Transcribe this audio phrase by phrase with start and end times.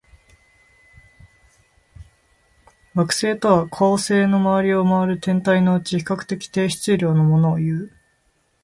[2.95, 7.93] 惑星とは、恒星の周りを回る天体のうち、比較的低質量のものをいう。